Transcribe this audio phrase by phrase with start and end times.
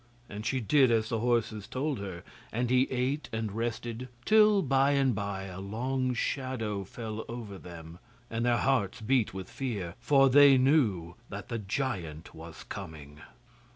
[0.27, 4.93] And she did as the horses told her, and he ate and rested, till by
[4.93, 10.27] and bye a long shadow fell over them, and their hearts beat with fear, for
[10.27, 13.21] they knew that the giant was coming.